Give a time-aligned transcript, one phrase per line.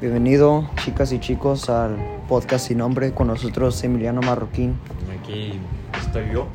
[0.00, 1.96] Bienvenido, chicas y chicos, al
[2.28, 4.74] podcast sin nombre con nosotros Emiliano Marroquín,
[5.20, 5.58] Aquí
[6.00, 6.46] estoy yo.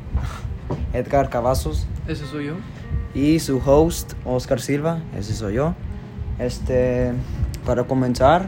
[0.94, 2.54] Edgar Cavazos Ese soy yo.
[3.14, 5.74] y su host Oscar Silva, ese soy yo.
[6.38, 7.12] Este,
[7.66, 8.46] para comenzar,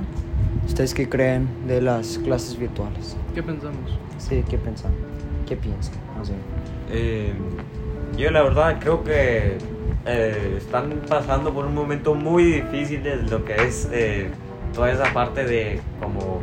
[0.66, 3.16] ¿ustedes qué creen de las clases virtuales?
[3.34, 3.98] ¿Qué pensamos?
[4.18, 4.92] Sí, ¿qué piensan?
[5.46, 5.94] ¿Qué piensan?
[6.90, 7.34] Eh,
[8.16, 9.58] yo la verdad creo que
[10.06, 14.30] eh, están pasando por un momento muy difícil de lo que es eh,
[14.77, 16.42] toda esa parte de como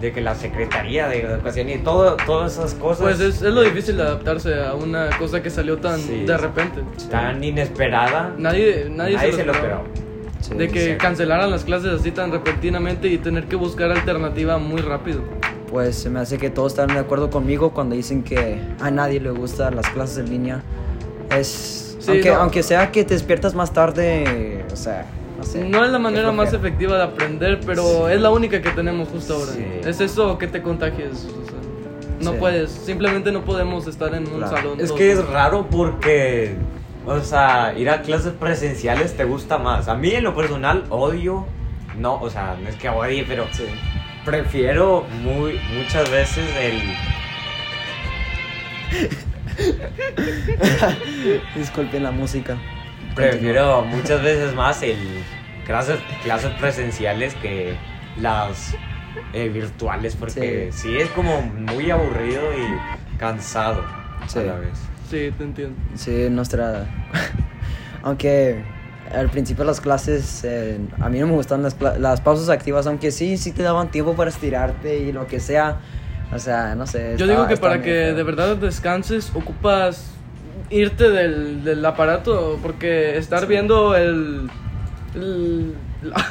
[0.00, 3.60] de que la Secretaría de Educación y todo, todas esas cosas Pues es, es lo
[3.60, 6.24] difícil de adaptarse a una cosa que salió tan Sí.
[6.24, 6.80] de repente.
[7.10, 8.32] tan inesperada.
[8.38, 9.82] Nadie, nadie, se lo esperó.
[10.40, 10.96] Sí, De que sí.
[10.96, 15.20] cancelaran las clases así tan repentinamente y tener que buscar alternativa muy rápido.
[15.70, 19.20] Pues se me hace que todos están de acuerdo conmigo cuando dicen que a nadie
[19.20, 20.62] le gustan las clases en línea.
[21.36, 22.36] Es, Sí, aunque, no.
[22.36, 25.04] aunque sea que te despiertas más tarde, o sea,
[25.40, 25.64] no sé.
[25.64, 28.12] No es la manera más efectiva de aprender, pero Sí.
[28.12, 29.52] es la única que tenemos justo ahora.
[29.52, 29.64] Sí.
[29.86, 31.24] Es eso que te contagies.
[31.24, 31.58] o sea,
[32.20, 32.36] no Sí.
[32.38, 34.56] puedes, simplemente no podemos estar en un Claro.
[34.56, 34.80] salón.
[34.80, 36.56] Es que es raro porque,
[37.06, 39.88] o sea, ir a clases presenciales te gusta más.
[39.88, 41.46] A mí en lo personal odio,
[41.98, 43.64] no, o sea, no es que odie, pero Sí.
[44.26, 46.82] prefiero muy, muchas veces el...
[51.56, 52.56] Disculpen la música.
[53.14, 54.96] Prefiero muchas veces más el
[55.64, 57.74] clases, clases presenciales que
[58.20, 58.74] las
[59.32, 60.96] eh, virtuales porque sí.
[60.96, 63.84] es como muy aburrido y cansado
[64.26, 64.38] Sí.
[64.40, 64.78] a la vez.
[65.08, 65.76] Sí, te entiendo.
[65.94, 66.86] Sí, nuestra...
[68.02, 68.62] aunque
[69.14, 73.10] al principio las clases, eh, a mí no me gustan las, las pausas activas, aunque
[73.10, 75.78] sí, sí te daban tiempo para estirarte y lo que sea.
[76.32, 77.16] O sea, no sé.
[77.16, 78.14] Yo estaba- digo que para que feo.
[78.14, 80.12] de verdad descanses, ocupas
[80.70, 83.46] irte del, del aparato, porque estar Sí.
[83.46, 84.48] viendo el-
[85.14, 86.26] la,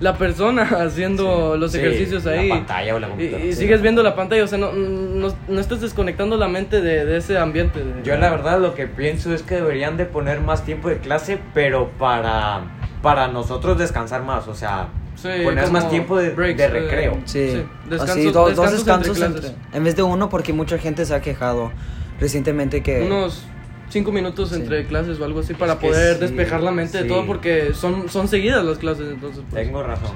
[0.00, 2.48] la persona haciendo los Sí, ejercicios ahí.
[2.48, 3.44] La pantalla o la Y, computadora.
[3.44, 3.58] y Sí.
[3.60, 7.16] sigues viendo la pantalla, o sea, no, no, no estás desconectando la mente de, de
[7.16, 7.80] ese ambiente.
[7.84, 10.98] de- Yo la verdad lo que pienso es que deberían de poner más tiempo de
[10.98, 12.62] clase, pero para,
[13.02, 17.14] para nosotros descansar más, o sea, Sí, poner más tiempo de, breaks, de eh, recreo.
[17.26, 20.52] Sí, Sí, descansos- así, do- dos descansos descansos entre entre, en vez de uno porque
[20.52, 21.70] mucha gente se ha quejado
[22.18, 23.44] recientemente que Unos
[23.92, 24.56] cinco minutos Sí.
[24.56, 27.08] entre clases o algo así para Es que poder sí, despejar la mente de sí.
[27.08, 29.42] todo, porque son, son seguidas las clases, entonces.
[29.50, 30.10] pues, Tengo razón.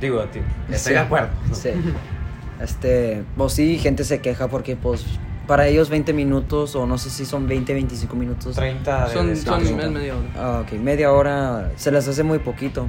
[0.00, 0.38] Digo, ti-
[0.70, 0.90] estoy Sí.
[0.90, 1.28] de acuerdo.
[1.52, 1.70] Sí.
[2.62, 5.04] Este, pues sí, gente se queja porque pues
[5.46, 8.54] para ellos 20 minutos o no sé si son 20, 25 minutos.
[8.56, 10.28] 30 de Son, son media hora.
[10.36, 12.86] Ah, ok, media hora se les hace muy poquito.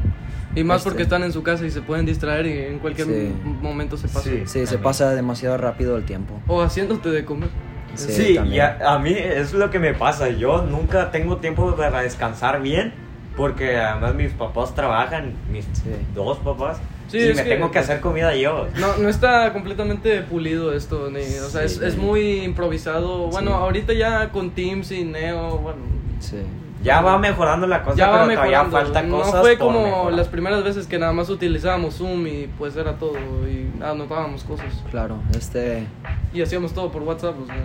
[0.56, 3.08] Y más Este- porque están en su casa y se pueden distraer y en cualquier
[3.08, 3.32] Sí.
[3.62, 4.24] momento se pasa.
[4.24, 4.42] Sí.
[4.46, 6.42] Sí, se pasa demasiado rápido el tiempo.
[6.48, 7.50] O haciéndote de comer.
[7.96, 10.30] Sí, Sí, y a, a mí es lo que me pasa.
[10.30, 12.94] Yo nunca tengo tiempo para descansar bien
[13.36, 15.92] porque además mis papás trabajan, mis Sí.
[16.14, 18.68] dos papás, Sí, y me que- tengo que hacer comida yo.
[18.78, 23.28] No, no está completamente pulido esto, ni, o sea, es, es muy improvisado.
[23.28, 23.58] Bueno, Sí.
[23.58, 25.80] ahorita ya con Teams y Neo, bueno,
[26.20, 26.38] Sí.
[26.82, 29.84] Ya va mejorando la cosa, ya va pero todavía falta no cosas fue por como
[29.84, 30.14] mejorar.
[30.14, 33.18] las primeras veces que nada más utilizábamos Zoom y pues era todo
[33.48, 35.86] y anotábamos cosas Claro, este
[36.34, 37.56] y hacíamos todo por WhatsApp, o sea,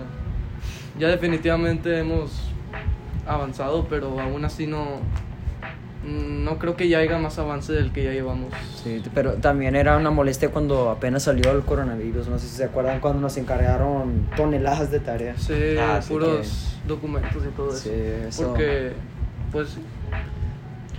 [0.98, 2.50] ya definitivamente hemos
[3.26, 5.00] avanzado, pero aún así no
[6.06, 8.52] no creo que ya haya más avance del que ya llevamos.
[8.82, 12.64] sí, pero también era una molestia cuando apenas salió el coronavirus, no sé si se
[12.64, 15.42] acuerdan cuando nos encargaron toneladas de tareas.
[15.42, 17.78] Sí, Ah, puros documentos y todo eso.
[17.78, 17.90] Sí,
[18.28, 18.48] eso.
[18.48, 18.92] Porque
[19.50, 19.78] pues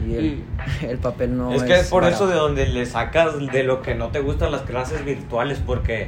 [0.06, 0.44] Y el,
[0.82, 2.24] el papel no es que es por barato.
[2.26, 6.08] eso de donde le sacas de lo que no te gustan las clases virtuales, porque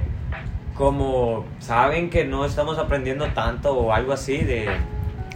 [0.76, 4.68] como saben que no estamos aprendiendo tanto o algo así de,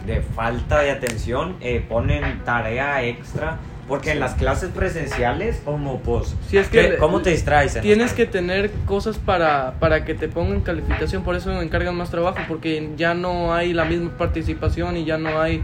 [0.06, 3.58] de falta de atención, eh, ponen tarea extra.
[3.88, 7.78] Porque en las clases presenciales, como pues, Sí, es que ¿qué- ¿cómo te distraes?
[7.80, 12.08] Tienes que tener cosas para, para que te pongan calificación, por eso me encargan más
[12.08, 15.62] trabajo, porque ya no hay la misma participación y ya no hay,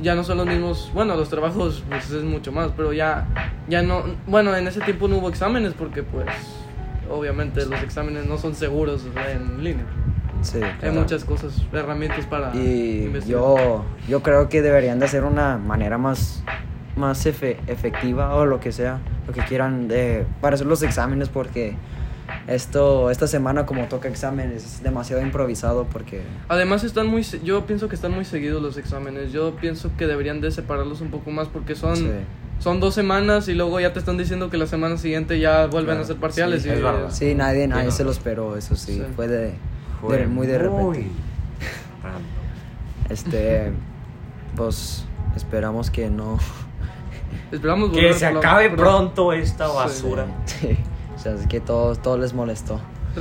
[0.00, 3.26] ya no son los mismos, bueno, los trabajos pues es mucho más, pero ya,
[3.68, 6.26] ya no, bueno, en ese tiempo no hubo exámenes porque pues,
[7.10, 9.84] obviamente los exámenes no son seguros en línea.
[10.42, 13.40] Sí, Hay muchas cosas, herramientas para Y investigar.
[13.40, 16.42] yo, yo creo que deberían de hacer una manera más,
[16.96, 21.28] más efe- efectiva o lo que sea, lo que quieran de, para hacer los exámenes
[21.28, 21.74] porque
[22.46, 26.22] esto, esta semana como toca exámenes es demasiado improvisado porque...
[26.48, 29.32] Además están muy, yo pienso que están muy seguidos los exámenes.
[29.32, 32.10] Yo pienso que deberían de separarlos un poco más porque son, Sí.
[32.58, 35.96] son dos semanas y luego ya te están diciendo que la semana siguiente ya vuelven
[35.96, 36.62] Claro, a ser parciales.
[36.62, 37.10] sí, y es verdad.
[37.10, 39.02] Sí, nadie, nadie se lo esperó, eso sí, Sí.
[39.16, 39.54] fue de,
[40.00, 40.82] Fue de- muy de repente.
[40.82, 41.10] muy.
[43.10, 43.72] Este,
[44.56, 45.04] pues
[45.36, 46.38] esperamos que no,
[47.52, 50.26] Esperamos Que se acabe pronto esta basura.
[50.44, 50.76] Sí.
[51.16, 52.80] O sea, es que todo, todo les molestó.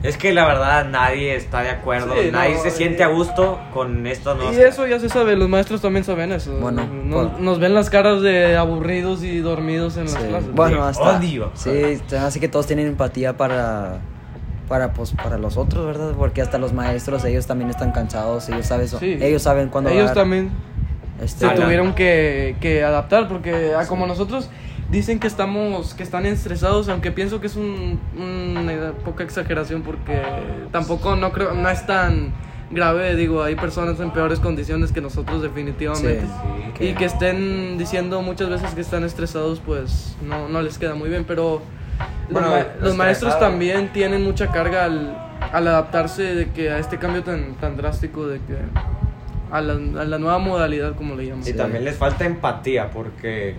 [0.00, 3.08] Es que la verdad nadie está de acuerdo, Sí, nadie no, se eh, siente a
[3.08, 4.36] gusto con esto.
[4.36, 6.52] No Y eso ya se sabe, los maestros también saben eso.
[6.60, 10.28] Bueno, nos, por- nos ven las caras de aburridos y dormidos en las Sí.
[10.28, 10.52] clases.
[10.52, 11.18] Bueno, hasta.
[11.18, 11.50] odio.
[11.54, 13.98] Sí, así que todos tienen empatía para.
[14.68, 16.12] Para, pues, para los otros, ¿verdad?
[16.16, 19.18] Porque hasta los maestros, ellos también están cansados, ellos saben, Sí.
[19.20, 20.50] ellos saben cuándo Ellos también
[21.22, 21.62] este, se Hablan.
[21.64, 24.50] tuvieron que, que adaptar porque ah, como nosotros
[24.90, 30.22] dicen que estamos que están estresados aunque pienso que es un, una poca exageración porque
[30.72, 32.32] tampoco no creo no es tan
[32.70, 37.76] grave digo hay personas en peores condiciones que nosotros definitivamente Sí, que- y que estén
[37.78, 41.60] diciendo muchas veces que están estresados pues no, no les queda muy bien pero
[42.30, 45.16] Bueno, ma- los maestros también tienen mucha carga al,
[45.52, 48.56] al adaptarse de que a este cambio tan, tan drástico de que
[49.50, 49.72] a la,
[50.02, 51.46] a la nueva modalidad como le llaman.
[51.46, 53.54] Y también les falta empatía porque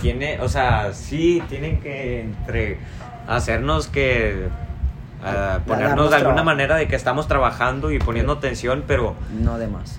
[0.00, 2.78] tiene, o sea, sí tienen que entre
[3.26, 4.46] hacernos que
[5.24, 9.66] ah, ponernos de alguna manera de que estamos trabajando y poniendo atención, pero No de
[9.66, 9.98] más.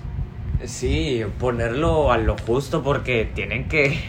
[0.64, 4.00] sí ponerlo a lo justo porque tienen que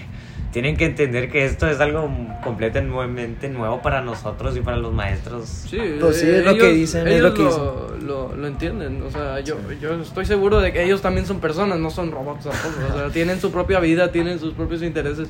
[0.56, 2.10] tienen que entender que esto es algo
[2.42, 5.50] completamente nuevo para nosotros y para los maestros.
[5.50, 9.02] Sí, Pues sí, es lo que dicen, es ellos lo que lo, lo- lo entienden.
[9.04, 12.46] O sea, yo, yo estoy seguro de que ellos también son personas, no son robots
[12.46, 12.94] tampoco.
[12.94, 15.28] O sea, tienen su propia vida, tienen sus propios intereses.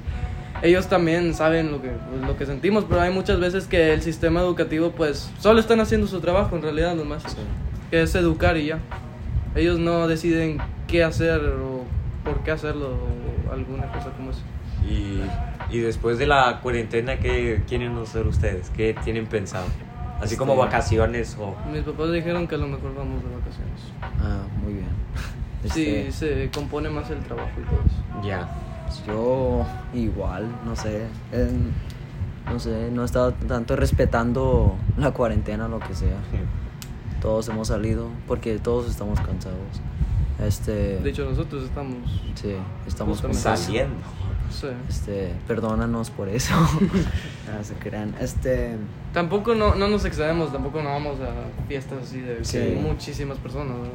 [0.61, 4.03] Ellos también saben lo que, pues, lo que sentimos, pero hay muchas veces que el
[4.03, 7.35] sistema educativo, pues, solo están haciendo su trabajo en realidad, los maestros.
[7.89, 8.77] Que es educar y ya.
[9.55, 11.83] Ellos no deciden qué hacer o
[12.23, 12.89] por qué hacerlo
[13.49, 14.41] o alguna cosa como eso.
[14.87, 15.21] Y,
[15.69, 18.69] y después de la cuarentena, ¿qué quieren hacer ustedes?
[18.69, 19.65] ¿Qué tienen pensado?
[20.21, 21.55] Así como Este- vacaciones o...
[21.71, 23.81] Mis papás dijeron que a lo mejor vamos de vacaciones.
[24.21, 24.85] Ah, muy bien.
[25.73, 28.27] Sí, Este, se compone más el trabajo y todo eso.
[28.27, 28.47] Ya.
[29.07, 29.65] Yo
[29.95, 31.07] igual, no sé.
[31.31, 31.71] en-
[32.45, 36.17] no sé, no he estado tanto respetando la cuarentena, lo que sea.
[37.19, 39.57] Todos hemos salido porque todos estamos cansados.
[40.39, 40.99] Este.
[40.99, 41.97] De hecho, nosotros estamos.
[42.35, 42.55] sí,
[42.85, 43.23] estamos.
[43.31, 43.95] Saliendo.
[44.49, 44.67] Sí.
[44.89, 46.53] Este, perdónanos por eso.
[47.57, 48.13] no se crean.
[48.19, 48.75] Este,
[49.13, 52.57] Tampoco no, no nos excedemos, tampoco no vamos a fiestas así de Sí.
[52.59, 53.77] que muchísimas personas.
[53.77, 53.85] ¿no?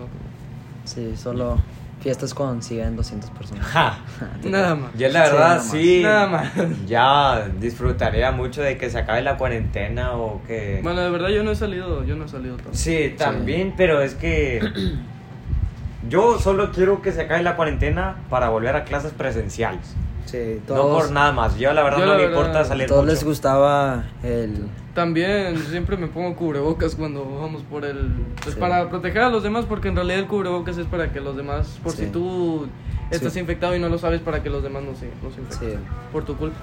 [0.85, 1.56] sí, solo
[2.00, 3.67] fiestas con 100, 200 personas.
[3.67, 3.99] Ja.
[4.44, 4.91] Nada más.
[4.97, 5.70] Yo la Sí, verdad nada más.
[5.70, 6.87] sí, Nada más.
[6.87, 10.81] ya disfrutaría mucho de que se acabe la cuarentena o que...
[10.82, 12.70] Bueno, de verdad yo no he salido, yo no he salido tanto.
[12.73, 14.61] Sí, también, pero es que
[16.08, 19.94] yo solo quiero que se acabe la cuarentena para volver a clases presenciales.
[20.31, 21.56] Sí, No todos, por nada más.
[21.59, 23.12] Yo la verdad Yo no la me verdad- importa salir todos mucho.
[23.15, 24.67] les gustaba el.
[24.94, 28.12] También siempre me pongo cubrebocas cuando vamos por el...
[28.43, 28.61] Pues Sí.
[28.61, 31.79] para proteger a los demás, porque en realidad el cubrebocas es para que los demás,
[31.82, 32.05] por Sí.
[32.06, 32.67] si tú
[33.11, 33.38] estás Sí.
[33.41, 35.71] infectado y no lo sabes, para que los demás no se, no se infecten.
[35.71, 35.77] Sí.
[36.12, 36.59] Por tu culpa.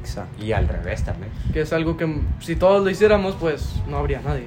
[0.00, 0.42] Exacto.
[0.42, 1.30] Y al revés también.
[1.52, 4.46] Que es algo que si todos lo hiciéramos, pues no habría nadie.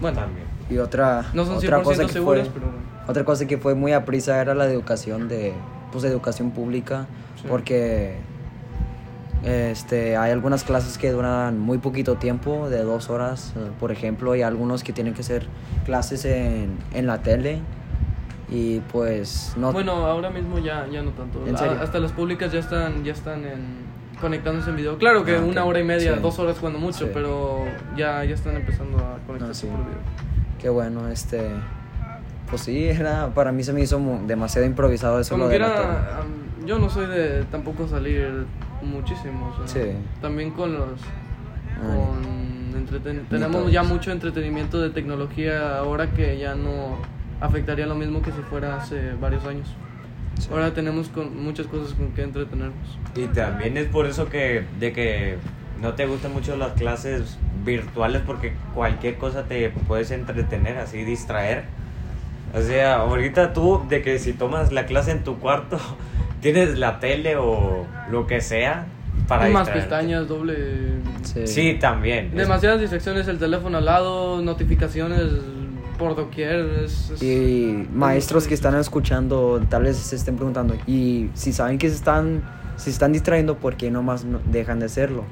[0.00, 0.46] Bueno, También.
[0.70, 2.72] Y otra, no son otra 100% cosa que seguras, fue, pero.
[3.08, 5.52] Otra cosa que fue muy a prisa era la educación de,
[5.92, 7.06] pues, educación pública,
[7.46, 7.50] Sí.
[7.50, 8.16] porque
[9.44, 14.34] este, hay algunas clases que duran muy poquito tiempo, de dos horas, eh, por ejemplo,
[14.34, 15.46] y algunos que tienen que ser
[15.84, 17.60] clases en, en la tele,
[18.48, 19.72] y pues no...
[19.72, 21.46] Bueno, ahora mismo ya, ya no tanto.
[21.46, 21.78] ¿En serio?
[21.80, 23.86] hasta las públicas ya están, ya están en,
[24.20, 24.98] conectándose en video.
[24.98, 26.20] Claro que Ah, una hora y media, Sí.
[26.20, 27.10] dos horas cuando mucho, Sí.
[27.12, 27.64] pero
[27.96, 29.98] ya, ya están empezando a conectarse Ah, por video.
[30.60, 31.50] Qué bueno, este...
[32.50, 35.30] Pues sí, era, para mí se me hizo demasiado improvisado eso.
[35.34, 36.20] Como lo de la quiera, tele.
[36.20, 38.46] am, yo no soy de tampoco salir
[38.82, 39.52] muchísimo.
[39.62, 39.90] o sea, Sí.
[40.20, 41.00] También con los.
[41.82, 46.96] Ah, Con entreten- tenemos ya mucho entretenimiento de tecnología ahora que ya no
[47.40, 49.74] afectaría lo mismo que si fuera hace varios años.
[50.38, 50.48] Sí.
[50.52, 52.98] Ahora tenemos con muchas cosas con que entretenernos.
[53.14, 55.36] Y también es por eso que de que
[55.82, 61.64] no te gustan mucho las clases virtuales porque cualquier cosa te puedes entretener, así distraer.
[62.56, 65.78] O sea, ahorita tú de que si tomas la clase en tu cuarto,
[66.40, 68.86] tienes la tele o lo que sea
[69.28, 69.80] para Más distraerte.
[69.80, 70.56] pestañas, doble.
[71.22, 71.46] Sí.
[71.46, 72.26] Sí, también.
[72.26, 75.22] Es- Demasiadas distracciones, el teléfono al lado, notificaciones
[75.98, 76.60] por doquier.
[76.84, 81.78] Es, es- Y maestros que están escuchando tal vez se estén preguntando, y si saben
[81.78, 82.42] que se están,
[82.76, 85.24] se están distrayendo, ¿por qué nomás no dejan de hacerlo?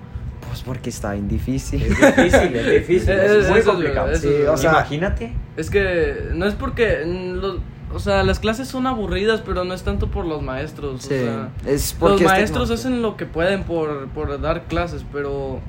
[0.48, 1.82] Pues porque está bien difícil.
[1.82, 4.06] Es difícil, es difícil, es, Es- muy eso complicado.
[4.06, 4.56] verdad, eso Sí, es o verdad.
[4.56, 5.32] sea, Imagínate.
[5.56, 7.04] Es que no es porque.
[7.06, 7.58] lo-
[7.92, 11.02] o sea, las clases son aburridas, pero no es tanto por los maestros.
[11.02, 14.64] Sí, o sea, es los porque es maestros hacen lo que pueden por, por dar
[14.64, 15.60] clases, pero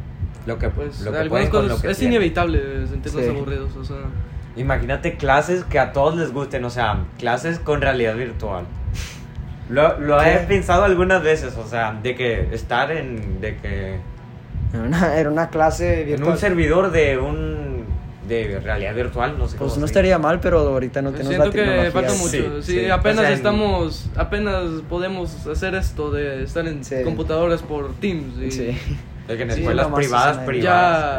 [0.48, 2.16] Lo que, pues lo que algunas pueden con cosas lo que es tienen.
[2.16, 3.30] inevitable sentirnos Sí.
[3.30, 3.76] aburridos.
[3.76, 3.98] O sea,
[4.58, 8.64] Imagínate clases que a todos les gusten, o sea, clases con realidad virtual.
[9.70, 13.40] Lo, lo he pensado algunas veces, o sea, de que estar en.
[13.42, 14.00] de que.
[14.74, 16.30] Era una, era una clase en virtual.
[16.32, 17.86] un servidor de un.
[18.28, 21.30] de realidad virtual, no sé Pues cómo no se estaría mal, pero ahorita no tenemos
[21.30, 21.92] Siento la que tecnología.
[21.92, 22.62] falta Sí, mucho.
[22.64, 22.90] Sí, sí.
[22.90, 26.96] apenas O sea, en- estamos, apenas podemos hacer esto de estar en Sí.
[27.04, 28.38] computadoras por Teams.
[28.42, 28.78] Y Sí.
[29.28, 30.64] De que en Sí, escuelas nomás privadas, privadas.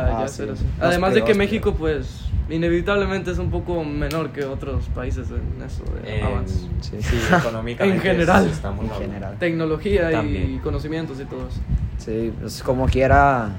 [0.08, 0.36] Ya, Ah, ya sí.
[0.36, 0.64] ser así.
[0.80, 5.28] Las Además de que privadas, México, pues, inevitablemente es un poco menor que otros países
[5.30, 6.54] en eso de En- avance.
[6.80, 6.96] Sí.
[7.00, 7.96] sí, económicamente.
[7.96, 8.46] En general.
[8.48, 9.36] estamos En general.
[9.38, 10.58] Tecnología y También.
[10.58, 11.60] conocimientos y todo eso.
[11.98, 13.50] Sí, pues como quiera,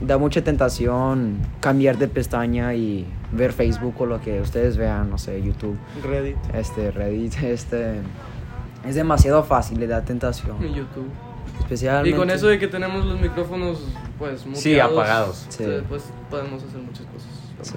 [0.00, 5.18] da mucha tentación cambiar de pestaña y ver Facebook o lo que ustedes vean, no
[5.18, 8.00] sé, YouTube, Reddit este, Reddit, este...
[8.86, 10.56] Es demasiado fácil, le da tentación.
[10.64, 11.08] y YouTube.
[11.58, 12.10] Especialmente...
[12.10, 13.82] Y con eso de que tenemos los micrófonos,
[14.18, 15.46] pues, muteados, Sí, apagados.
[15.48, 15.64] Sí.
[15.66, 17.28] eh, Pues podemos hacer muchas cosas.
[17.62, 17.74] Sí.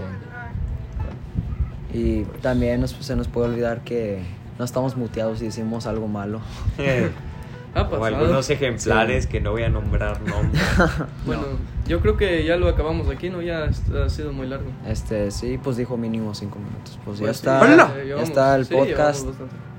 [1.93, 4.22] Y también nos- se nos puede olvidar que
[4.60, 6.39] no estamos muteados y decimos algo malo.
[7.74, 8.06] Ha o pasado.
[8.06, 10.62] algunos ejemplares que no voy a nombrar nombres.
[11.25, 11.44] Bueno,
[11.88, 13.42] yo creo que ya lo acabamos aquí, ¿no?
[13.42, 14.70] Ya ha sido muy largo.
[14.88, 17.00] Este, sí, pues dijo mínimo cinco minutos.
[17.06, 19.28] Pues, ya Pues está, sí, ya llevamos- está el sí, podcast.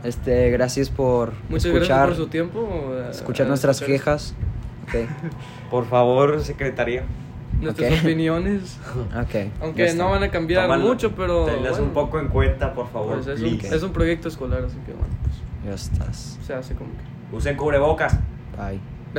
[0.04, 2.92] Este, gracias por Muchas escuchar, gracias por su tiempo.
[2.94, 4.34] eh, escuchar eh, nuestras escuchar quejas.
[4.82, 5.08] Ok,
[5.70, 7.04] Por favor, secretaría.
[7.60, 7.98] Nuestras Ok.
[8.02, 8.78] opiniones.
[8.96, 9.52] ok.
[9.60, 11.44] Aunque no van a cambiar Tómalo- mucho, pero.
[11.44, 13.22] Tenlas bueno, un poco en cuenta, por favor.
[13.22, 15.34] pues es, un, es un proyecto escolar, así que bueno, pues
[15.64, 16.38] Ya estás.
[16.44, 17.11] se hace como que.
[17.32, 18.12] Usen cubrebocas.
[18.56, 18.91] Bye.